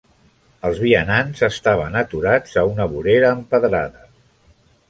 Els 0.69 0.79
vianants 0.83 1.43
estaven 1.49 1.99
aturats 2.03 2.57
a 2.63 2.67
una 2.73 2.91
vorera 2.97 3.31
empedrada. 3.41 4.07